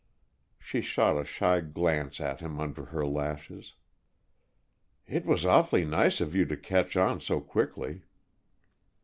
She 0.57 0.81
shot 0.81 1.15
a 1.15 1.23
shy 1.23 1.59
glance 1.61 2.19
at 2.19 2.39
him 2.39 2.59
under 2.59 2.85
her 2.85 3.05
lashes. 3.05 3.75
"It 5.05 5.27
was 5.27 5.45
awfully 5.45 5.85
nice 5.85 6.19
of 6.19 6.35
you 6.35 6.45
to 6.47 6.57
catch 6.57 6.97
on 6.97 7.19
so 7.19 7.39
quickly." 7.39 8.01